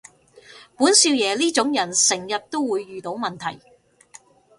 [0.77, 3.59] 本少爺呢種人成日都會遇到問題